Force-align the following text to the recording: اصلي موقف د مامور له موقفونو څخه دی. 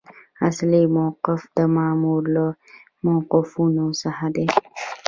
اصلي 0.47 0.83
موقف 0.97 1.39
د 1.57 1.59
مامور 1.75 2.21
له 2.35 2.45
موقفونو 3.05 3.85
څخه 4.01 4.25
دی. 4.35 4.47